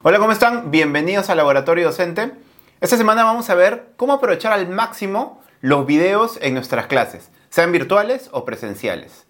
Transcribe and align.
Hola, 0.00 0.20
¿cómo 0.20 0.30
están? 0.30 0.70
Bienvenidos 0.70 1.28
al 1.28 1.38
Laboratorio 1.38 1.86
Docente. 1.86 2.30
Esta 2.80 2.96
semana 2.96 3.24
vamos 3.24 3.50
a 3.50 3.56
ver 3.56 3.88
cómo 3.96 4.12
aprovechar 4.12 4.52
al 4.52 4.68
máximo 4.68 5.42
los 5.60 5.86
videos 5.86 6.38
en 6.40 6.54
nuestras 6.54 6.86
clases, 6.86 7.30
sean 7.50 7.72
virtuales 7.72 8.28
o 8.30 8.44
presenciales. 8.44 9.26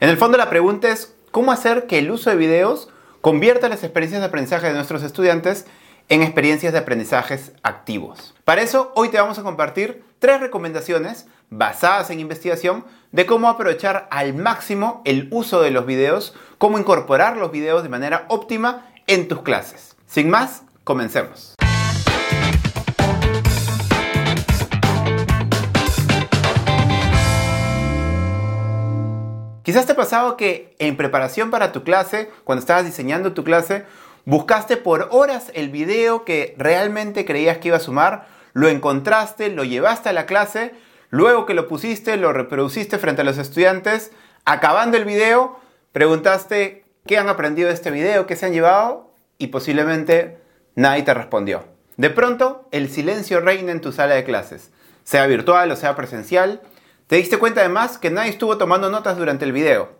En 0.00 0.08
el 0.08 0.16
fondo 0.16 0.38
la 0.38 0.48
pregunta 0.48 0.88
es 0.88 1.14
cómo 1.32 1.52
hacer 1.52 1.86
que 1.86 1.98
el 1.98 2.10
uso 2.10 2.30
de 2.30 2.36
videos 2.36 2.88
convierta 3.20 3.68
las 3.68 3.84
experiencias 3.84 4.22
de 4.22 4.28
aprendizaje 4.28 4.68
de 4.68 4.72
nuestros 4.72 5.02
estudiantes 5.02 5.66
en 6.08 6.22
experiencias 6.22 6.72
de 6.72 6.78
aprendizajes 6.78 7.52
activos. 7.62 8.34
Para 8.44 8.62
eso, 8.62 8.92
hoy 8.96 9.10
te 9.10 9.20
vamos 9.20 9.38
a 9.38 9.42
compartir 9.42 10.02
tres 10.18 10.40
recomendaciones 10.40 11.26
basadas 11.50 12.08
en 12.08 12.20
investigación 12.20 12.86
de 13.12 13.26
cómo 13.26 13.50
aprovechar 13.50 14.08
al 14.10 14.32
máximo 14.32 15.02
el 15.04 15.28
uso 15.30 15.60
de 15.60 15.72
los 15.72 15.84
videos, 15.84 16.34
cómo 16.56 16.78
incorporar 16.78 17.36
los 17.36 17.52
videos 17.52 17.82
de 17.82 17.90
manera 17.90 18.24
óptima 18.28 18.86
en 19.06 19.28
tus 19.28 19.42
clases. 19.42 19.95
Sin 20.06 20.30
más, 20.30 20.62
comencemos. 20.84 21.56
Quizás 29.62 29.84
te 29.84 29.92
ha 29.92 29.96
pasado 29.96 30.36
que 30.36 30.76
en 30.78 30.96
preparación 30.96 31.50
para 31.50 31.72
tu 31.72 31.82
clase, 31.82 32.30
cuando 32.44 32.60
estabas 32.60 32.86
diseñando 32.86 33.34
tu 33.34 33.42
clase, 33.42 33.84
buscaste 34.24 34.76
por 34.76 35.08
horas 35.10 35.50
el 35.54 35.70
video 35.70 36.24
que 36.24 36.54
realmente 36.56 37.24
creías 37.24 37.58
que 37.58 37.68
iba 37.68 37.78
a 37.78 37.80
sumar, 37.80 38.28
lo 38.52 38.68
encontraste, 38.68 39.50
lo 39.50 39.64
llevaste 39.64 40.08
a 40.08 40.12
la 40.12 40.24
clase, 40.24 40.72
luego 41.10 41.46
que 41.46 41.54
lo 41.54 41.66
pusiste, 41.66 42.16
lo 42.16 42.32
reproduciste 42.32 42.98
frente 42.98 43.22
a 43.22 43.24
los 43.24 43.38
estudiantes, 43.38 44.12
acabando 44.44 44.96
el 44.96 45.04
video, 45.04 45.58
preguntaste 45.90 46.84
qué 47.06 47.18
han 47.18 47.28
aprendido 47.28 47.68
de 47.68 47.74
este 47.74 47.90
video, 47.90 48.26
qué 48.26 48.36
se 48.36 48.46
han 48.46 48.52
llevado 48.52 49.05
y 49.38 49.48
posiblemente 49.48 50.38
nadie 50.74 51.02
te 51.02 51.14
respondió. 51.14 51.64
De 51.96 52.10
pronto, 52.10 52.68
el 52.72 52.90
silencio 52.90 53.40
reina 53.40 53.72
en 53.72 53.80
tu 53.80 53.92
sala 53.92 54.14
de 54.14 54.24
clases, 54.24 54.70
sea 55.04 55.26
virtual 55.26 55.70
o 55.70 55.76
sea 55.76 55.96
presencial. 55.96 56.60
Te 57.06 57.16
diste 57.16 57.38
cuenta 57.38 57.60
además 57.60 57.98
que 57.98 58.10
nadie 58.10 58.30
estuvo 58.30 58.58
tomando 58.58 58.90
notas 58.90 59.16
durante 59.16 59.44
el 59.44 59.52
video. 59.52 59.90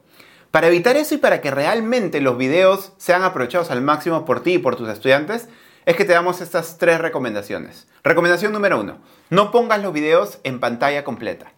Para 0.50 0.68
evitar 0.68 0.96
eso 0.96 1.14
y 1.14 1.18
para 1.18 1.40
que 1.40 1.50
realmente 1.50 2.20
los 2.20 2.36
videos 2.38 2.92
sean 2.96 3.22
aprovechados 3.22 3.70
al 3.70 3.82
máximo 3.82 4.24
por 4.24 4.42
ti 4.42 4.54
y 4.54 4.58
por 4.58 4.76
tus 4.76 4.88
estudiantes, 4.88 5.48
es 5.84 5.96
que 5.96 6.04
te 6.04 6.12
damos 6.12 6.40
estas 6.40 6.78
tres 6.78 7.00
recomendaciones. 7.00 7.86
Recomendación 8.02 8.52
número 8.52 8.80
uno, 8.80 8.98
no 9.30 9.50
pongas 9.50 9.82
los 9.82 9.92
videos 9.92 10.38
en 10.42 10.58
pantalla 10.60 11.04
completa. 11.04 11.52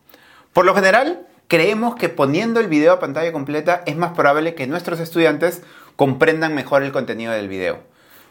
Por 0.52 0.66
lo 0.66 0.74
general, 0.74 1.26
creemos 1.48 1.96
que 1.96 2.10
poniendo 2.10 2.60
el 2.60 2.68
video 2.68 2.92
a 2.92 3.00
pantalla 3.00 3.32
completa 3.32 3.82
es 3.86 3.96
más 3.96 4.12
probable 4.12 4.54
que 4.54 4.66
nuestros 4.66 5.00
estudiantes 5.00 5.62
comprendan 5.96 6.54
mejor 6.54 6.82
el 6.82 6.92
contenido 6.92 7.32
del 7.32 7.48
video. 7.48 7.80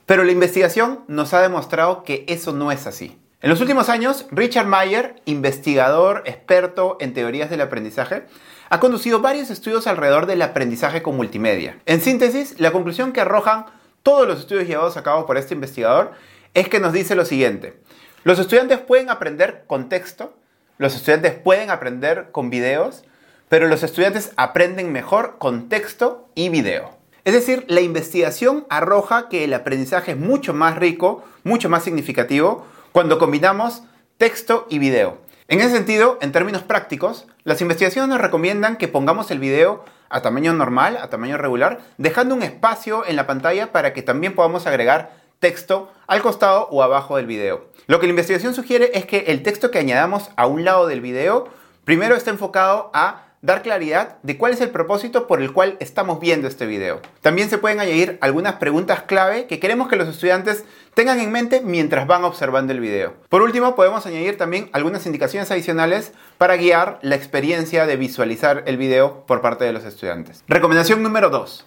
Pero 0.06 0.24
la 0.24 0.32
investigación 0.32 1.04
nos 1.08 1.34
ha 1.34 1.42
demostrado 1.42 2.04
que 2.04 2.24
eso 2.28 2.54
no 2.54 2.72
es 2.72 2.88
así. 2.88 3.20
En 3.42 3.50
los 3.50 3.60
últimos 3.60 3.90
años, 3.90 4.26
Richard 4.32 4.68
Mayer, 4.68 5.22
investigador 5.26 6.24
experto 6.26 6.98
en 7.00 7.14
teorías 7.14 7.50
del 7.50 7.62
aprendizaje, 7.62 8.26
ha 8.70 8.80
conducido 8.80 9.20
varios 9.20 9.50
estudios 9.50 9.86
alrededor 9.86 10.26
del 10.26 10.42
aprendizaje 10.42 11.02
con 11.02 11.16
multimedia. 11.16 11.78
En 11.86 12.02
síntesis, 12.02 12.60
la 12.60 12.72
conclusión 12.72 13.14
que 13.14 13.22
arrojan 13.22 13.66
todos 14.02 14.28
los 14.28 14.40
estudios 14.40 14.68
llevados 14.68 14.98
a 14.98 15.04
cabo 15.04 15.26
por 15.26 15.38
este 15.38 15.54
investigador 15.54 16.14
es 16.54 16.70
que 16.70 16.80
nos 16.80 16.94
dice 16.94 17.16
lo 17.16 17.26
siguiente. 17.26 17.80
Los 18.24 18.40
estudiantes 18.40 18.80
pueden 18.80 19.10
aprender 19.10 19.66
con 19.68 19.90
texto, 19.90 20.38
los 20.78 20.96
estudiantes 20.96 21.34
pueden 21.34 21.70
aprender 21.70 22.30
con 22.32 22.50
videos, 22.50 23.04
pero 23.50 23.68
los 23.68 23.84
estudiantes 23.84 24.32
aprenden 24.36 24.92
mejor 24.92 25.38
con 25.38 25.70
texto 25.70 26.30
y 26.36 26.50
video. 26.50 26.98
Es 27.24 27.34
decir, 27.34 27.66
la 27.68 27.82
investigación 27.82 28.66
arroja 28.70 29.28
que 29.30 29.44
el 29.44 29.54
aprendizaje 29.54 30.12
es 30.12 30.18
mucho 30.18 30.54
más 30.54 30.78
rico, 30.78 31.24
mucho 31.44 31.70
más 31.70 31.84
significativo, 31.84 32.66
cuando 32.92 33.20
combinamos 33.20 33.84
texto 34.18 34.66
y 34.70 34.80
video. 34.80 35.18
En 35.50 35.60
ese 35.60 35.72
sentido, 35.72 36.18
en 36.22 36.32
términos 36.32 36.64
prácticos, 36.64 37.28
las 37.44 37.62
investigaciones 37.62 38.10
nos 38.10 38.22
recomiendan 38.22 38.78
que 38.78 38.88
pongamos 38.88 39.32
el 39.32 39.40
video 39.40 39.86
a 40.10 40.22
tamaño 40.22 40.54
normal, 40.54 40.98
a 41.02 41.10
tamaño 41.10 41.38
regular, 41.38 41.80
dejando 41.98 42.36
un 42.36 42.44
espacio 42.44 43.06
en 43.06 43.16
la 43.16 43.28
pantalla 43.28 43.72
para 43.72 43.94
que 43.94 44.02
también 44.02 44.36
podamos 44.36 44.68
agregar 44.68 45.12
texto 45.40 45.92
al 46.08 46.22
costado 46.22 46.68
o 46.72 46.84
abajo 46.84 47.18
del 47.18 47.28
video. 47.28 47.66
Lo 47.88 48.00
que 48.00 48.08
la 48.08 48.12
investigación 48.12 48.54
sugiere 48.54 48.92
es 48.94 49.06
que 49.06 49.26
el 49.28 49.44
texto 49.44 49.72
que 49.72 49.80
añadamos 49.80 50.30
a 50.36 50.46
un 50.46 50.66
lado 50.66 50.88
del 50.88 51.02
video 51.02 51.48
primero 51.84 52.16
está 52.16 52.32
enfocado 52.32 52.92
a 52.94 53.28
dar 53.42 53.62
claridad 53.62 54.18
de 54.24 54.38
cuál 54.38 54.54
es 54.54 54.62
el 54.62 54.72
propósito 54.72 55.28
por 55.28 55.42
el 55.42 55.54
cual 55.54 55.78
estamos 55.80 56.20
viendo 56.20 56.48
este 56.48 56.66
video. 56.66 57.02
También 57.22 57.50
se 57.50 57.60
pueden 57.60 57.80
añadir 57.80 58.18
algunas 58.20 58.56
preguntas 58.56 59.04
clave 59.04 59.46
que 59.46 59.60
queremos 59.60 59.88
que 59.88 59.96
los 59.96 60.08
estudiantes 60.08 60.66
tengan 60.96 61.20
en 61.20 61.32
mente 61.32 61.62
mientras 61.64 62.08
van 62.08 62.24
observando 62.24 62.74
el 62.74 62.80
video. 62.80 63.14
Por 63.30 63.44
último, 63.44 63.76
podemos 63.76 64.06
añadir 64.06 64.38
también 64.38 64.70
algunas 64.74 65.06
indicaciones 65.06 65.52
adicionales 65.52 66.14
para 66.38 66.58
guiar 66.58 67.00
la 67.04 67.16
experiencia 67.16 67.86
de 67.86 67.96
visualizar 67.96 68.64
el 68.66 68.78
video 68.78 69.24
por 69.28 69.42
parte 69.42 69.66
de 69.66 69.74
los 69.74 69.86
estudiantes. 69.86 70.44
Recomendación 70.48 71.04
número 71.04 71.30
2. 71.30 71.66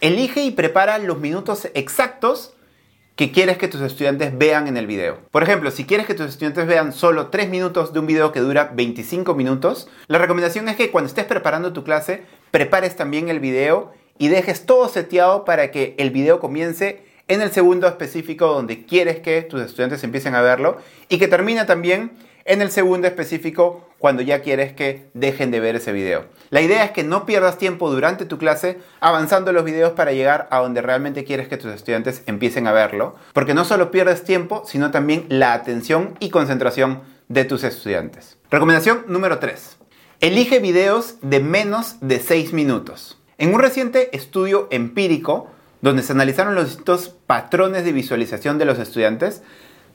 Elige 0.00 0.42
y 0.44 0.52
prepara 0.52 0.98
los 0.98 1.18
minutos 1.18 1.68
exactos 1.74 2.54
que 3.16 3.30
quieres 3.30 3.58
que 3.58 3.68
tus 3.68 3.80
estudiantes 3.80 4.36
vean 4.36 4.68
en 4.68 4.76
el 4.76 4.86
video. 4.86 5.18
Por 5.30 5.42
ejemplo, 5.42 5.70
si 5.70 5.84
quieres 5.84 6.06
que 6.06 6.14
tus 6.14 6.26
estudiantes 6.26 6.66
vean 6.66 6.92
solo 6.92 7.28
3 7.28 7.48
minutos 7.50 7.92
de 7.92 8.00
un 8.00 8.06
video 8.06 8.32
que 8.32 8.40
dura 8.40 8.70
25 8.74 9.34
minutos, 9.34 9.88
la 10.06 10.18
recomendación 10.18 10.68
es 10.68 10.76
que 10.76 10.90
cuando 10.90 11.08
estés 11.08 11.26
preparando 11.26 11.72
tu 11.72 11.84
clase, 11.84 12.22
prepares 12.50 12.96
también 12.96 13.28
el 13.28 13.40
video 13.40 13.92
y 14.18 14.28
dejes 14.28 14.66
todo 14.66 14.88
seteado 14.88 15.44
para 15.44 15.70
que 15.70 15.94
el 15.98 16.10
video 16.10 16.40
comience 16.40 17.04
en 17.28 17.40
el 17.40 17.52
segundo 17.52 17.86
específico 17.86 18.46
donde 18.46 18.84
quieres 18.84 19.20
que 19.20 19.42
tus 19.42 19.62
estudiantes 19.62 20.02
empiecen 20.04 20.34
a 20.34 20.42
verlo 20.42 20.78
y 21.08 21.18
que 21.18 21.28
termine 21.28 21.64
también 21.64 22.12
en 22.44 22.62
el 22.62 22.70
segundo 22.70 23.06
específico 23.06 23.88
cuando 23.98 24.22
ya 24.22 24.40
quieres 24.40 24.72
que 24.72 25.10
dejen 25.14 25.50
de 25.50 25.60
ver 25.60 25.76
ese 25.76 25.92
video. 25.92 26.26
La 26.50 26.60
idea 26.60 26.84
es 26.84 26.90
que 26.90 27.04
no 27.04 27.24
pierdas 27.24 27.58
tiempo 27.58 27.90
durante 27.90 28.24
tu 28.24 28.38
clase 28.38 28.78
avanzando 29.00 29.52
los 29.52 29.64
videos 29.64 29.92
para 29.92 30.12
llegar 30.12 30.48
a 30.50 30.58
donde 30.58 30.82
realmente 30.82 31.24
quieres 31.24 31.48
que 31.48 31.56
tus 31.56 31.72
estudiantes 31.72 32.22
empiecen 32.26 32.66
a 32.66 32.72
verlo, 32.72 33.14
porque 33.32 33.54
no 33.54 33.64
solo 33.64 33.90
pierdes 33.90 34.24
tiempo, 34.24 34.62
sino 34.66 34.90
también 34.90 35.26
la 35.28 35.52
atención 35.52 36.16
y 36.18 36.30
concentración 36.30 37.02
de 37.28 37.44
tus 37.44 37.64
estudiantes. 37.64 38.38
Recomendación 38.50 39.04
número 39.06 39.38
3. 39.38 39.78
Elige 40.20 40.58
videos 40.58 41.16
de 41.22 41.40
menos 41.40 41.96
de 42.00 42.20
6 42.20 42.52
minutos. 42.52 43.18
En 43.38 43.54
un 43.54 43.60
reciente 43.60 44.14
estudio 44.16 44.68
empírico, 44.70 45.50
donde 45.80 46.02
se 46.02 46.12
analizaron 46.12 46.54
los 46.54 46.66
distintos 46.66 47.08
patrones 47.26 47.84
de 47.84 47.92
visualización 47.92 48.58
de 48.58 48.64
los 48.64 48.78
estudiantes, 48.78 49.42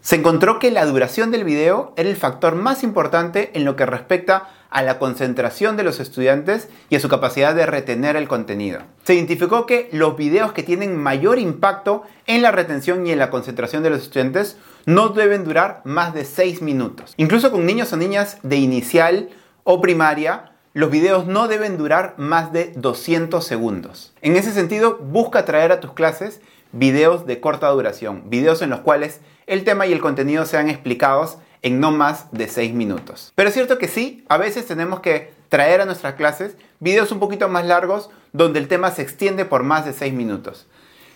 se 0.02 0.16
encontró 0.16 0.60
que 0.60 0.72
la 0.72 0.86
duración 0.86 1.32
del 1.32 1.44
video 1.44 1.94
era 1.98 2.10
el 2.10 2.16
factor 2.16 2.56
más 2.56 2.84
importante 2.84 3.52
en 3.54 3.66
lo 3.66 3.76
que 3.76 3.86
respecta 3.86 4.50
a 4.70 4.82
la 4.82 5.00
concentración 5.00 5.78
de 5.78 5.84
los 5.84 6.00
estudiantes 6.00 6.68
y 6.90 6.96
a 6.96 7.00
su 7.00 7.10
capacidad 7.10 7.56
de 7.56 7.66
retener 7.66 8.16
el 8.16 8.28
contenido. 8.28 8.82
Se 9.04 9.16
identificó 9.16 9.66
que 9.66 9.90
los 9.92 10.18
videos 10.18 10.54
que 10.54 10.64
tienen 10.64 10.96
mayor 10.96 11.40
impacto 11.40 12.04
en 12.26 12.42
la 12.42 12.52
retención 12.52 13.06
y 13.08 13.12
en 13.12 13.20
la 13.20 13.30
concentración 13.30 13.84
de 13.84 13.90
los 13.90 14.04
estudiantes 14.04 14.58
no 14.86 15.10
deben 15.10 15.44
durar 15.44 15.82
más 15.84 16.14
de 16.14 16.26
6 16.26 16.62
minutos. 16.62 17.14
Incluso 17.18 17.52
con 17.52 17.66
niños 17.66 17.92
o 17.94 17.98
niñas 17.98 18.38
de 18.44 18.58
inicial 18.58 19.30
o 19.64 19.82
primaria, 19.82 20.52
los 20.74 20.92
videos 20.92 21.26
no 21.26 21.48
deben 21.48 21.78
durar 21.78 22.14
más 22.18 22.54
de 22.54 22.72
200 22.76 23.44
segundos. 23.44 24.14
En 24.22 24.36
ese 24.36 24.52
sentido, 24.52 24.98
busca 24.98 25.44
traer 25.44 25.72
a 25.72 25.80
tus 25.80 25.94
clases 25.94 26.40
videos 26.78 27.26
de 27.26 27.40
corta 27.40 27.70
duración, 27.70 28.30
videos 28.30 28.62
en 28.62 28.70
los 28.70 28.82
cuales 28.82 29.20
el 29.48 29.64
tema 29.64 29.88
y 29.88 29.94
el 29.94 30.00
contenido 30.00 30.46
sean 30.46 30.70
explicados 30.70 31.38
en 31.62 31.80
no 31.80 31.92
más 31.92 32.32
de 32.32 32.48
6 32.48 32.74
minutos. 32.74 33.32
Pero 33.36 33.50
es 33.50 33.56
cierto 33.56 33.78
que 33.78 33.88
sí, 33.88 34.24
a 34.30 34.38
veces 34.38 34.68
tenemos 34.68 35.00
que 35.00 35.34
traer 35.50 35.82
a 35.82 35.86
nuestras 35.86 36.16
clases 36.16 36.56
videos 36.80 37.12
un 37.12 37.20
poquito 37.20 37.48
más 37.48 37.66
largos 37.66 38.10
donde 38.34 38.60
el 38.60 38.68
tema 38.68 38.92
se 38.92 39.02
extiende 39.02 39.46
por 39.46 39.64
más 39.64 39.86
de 39.86 39.94
6 39.94 40.14
minutos. 40.14 40.68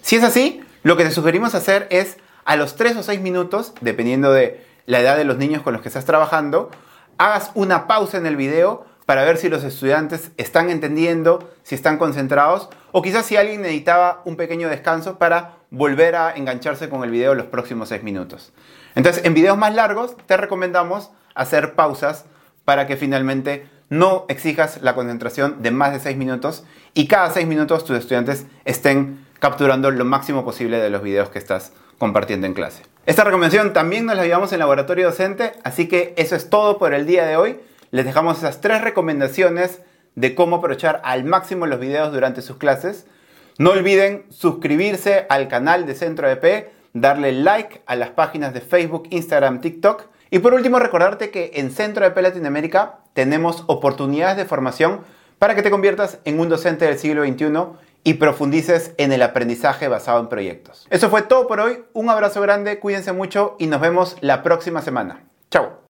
Si 0.02 0.16
es 0.16 0.24
así, 0.24 0.62
lo 0.84 0.98
que 0.98 1.04
te 1.04 1.12
sugerimos 1.12 1.54
hacer 1.54 1.88
es 1.92 2.18
a 2.44 2.56
los 2.56 2.76
3 2.76 2.98
o 2.98 3.04
6 3.04 3.22
minutos, 3.22 3.74
dependiendo 3.82 4.32
de 4.32 4.66
la 4.88 5.00
edad 5.00 5.16
de 5.16 5.26
los 5.26 5.38
niños 5.38 5.62
con 5.62 5.74
los 5.74 5.82
que 5.84 5.90
estás 5.90 6.06
trabajando, 6.06 6.72
hagas 7.18 7.52
una 7.54 7.86
pausa 7.86 8.18
en 8.18 8.26
el 8.26 8.36
video 8.36 8.86
para 9.06 9.24
ver 9.24 9.38
si 9.38 9.50
los 9.50 9.64
estudiantes 9.64 10.32
están 10.38 10.70
entendiendo, 10.70 11.52
si 11.64 11.76
están 11.76 11.98
concentrados, 11.98 12.70
o 12.92 13.02
quizás 13.02 13.26
si 13.26 13.38
alguien 13.38 13.62
necesitaba 13.62 14.22
un 14.26 14.36
pequeño 14.36 14.70
descanso 14.70 15.18
para 15.18 15.56
volver 15.70 16.16
a 16.16 16.36
engancharse 16.36 16.90
con 16.90 17.04
el 17.04 17.12
video 17.12 17.34
los 17.36 17.48
próximos 17.48 17.90
6 17.90 18.04
minutos. 18.04 18.54
Entonces, 18.96 19.24
en 19.26 19.34
videos 19.34 19.58
más 19.58 19.74
largos 19.74 20.16
te 20.26 20.38
recomendamos 20.38 21.12
hacer 21.34 21.76
pausas 21.76 22.26
para 22.66 22.88
que 22.88 22.98
finalmente 22.98 23.68
no 23.90 24.26
exijas 24.30 24.82
la 24.82 24.96
concentración 24.96 25.62
de 25.62 25.72
más 25.72 25.94
de 25.94 26.00
6 26.00 26.18
minutos 26.18 26.64
y 26.94 27.08
cada 27.08 27.30
6 27.30 27.48
minutos 27.48 27.86
tus 27.86 27.98
estudiantes 27.98 28.46
estén 28.66 29.26
capturando 29.40 29.92
lo 29.92 30.06
máximo 30.06 30.46
posible 30.46 30.80
de 30.80 30.90
los 30.90 31.02
videos 31.02 31.30
que 31.30 31.40
estás 31.40 31.74
compartiendo 31.98 32.48
en 32.48 32.54
clase. 32.54 32.84
Esta 33.06 33.24
recomendación 33.24 33.74
también 33.74 34.06
nos 34.06 34.16
la 34.16 34.24
llevamos 34.24 34.54
en 34.54 34.60
laboratorio 34.60 35.08
docente, 35.08 35.54
así 35.64 35.88
que 35.88 36.14
eso 36.18 36.36
es 36.36 36.50
todo 36.50 36.78
por 36.78 36.94
el 36.94 37.06
día 37.06 37.26
de 37.26 37.36
hoy 37.36 37.60
les 37.92 38.06
dejamos 38.06 38.40
esas 38.40 38.62
tres 38.62 38.82
recomendaciones 38.82 39.82
de 40.16 40.36
cómo 40.36 40.58
aprovechar 40.58 41.02
al 41.04 41.24
máximo 41.24 41.68
los 41.68 41.80
videos 41.80 42.12
durante 42.12 42.42
sus 42.42 42.58
clases. 42.58 43.06
No 43.58 43.72
olviden 43.72 44.26
suscribirse 44.30 45.26
al 45.30 45.48
canal 45.48 45.86
de 45.86 45.96
Centro 45.96 46.30
EP, 46.30 46.72
darle 46.94 47.32
like 47.32 47.82
a 47.86 47.96
las 47.96 48.10
páginas 48.10 48.54
de 48.54 48.62
Facebook, 48.62 49.08
Instagram, 49.12 49.62
TikTok. 49.62 50.06
Y 50.30 50.40
por 50.40 50.54
último, 50.54 50.80
recordarte 50.80 51.30
que 51.30 51.52
en 51.56 51.72
Centro 51.72 52.06
EP 52.06 52.18
Latinoamérica 52.18 53.00
tenemos 53.14 53.66
oportunidades 53.68 54.38
de 54.38 54.46
formación 54.46 55.02
para 55.38 55.56
que 55.56 55.62
te 55.62 55.72
conviertas 55.72 56.20
en 56.24 56.40
un 56.40 56.50
docente 56.50 56.86
del 56.86 56.98
siglo 56.98 57.26
XXI 57.26 57.48
y 58.04 58.16
profundices 58.16 58.94
en 58.98 59.12
el 59.12 59.22
aprendizaje 59.22 59.88
basado 59.88 60.20
en 60.20 60.30
proyectos. 60.30 60.88
Eso 60.90 61.10
fue 61.10 61.24
todo 61.24 61.48
por 61.48 61.60
hoy. 61.60 61.84
Un 61.94 62.10
abrazo 62.10 62.42
grande, 62.42 62.80
cuídense 62.80 63.12
mucho 63.12 63.56
y 63.60 63.68
nos 63.68 63.82
vemos 63.82 64.18
la 64.22 64.44
próxima 64.44 64.82
semana. 64.82 65.24
Chao. 65.50 65.81